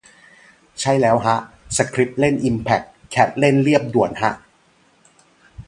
[0.81, 1.37] ใช่แล้วฮะ
[1.77, 4.31] สคริปเล่นอิมแพค แคทเล่นเลียบด่วนฮะ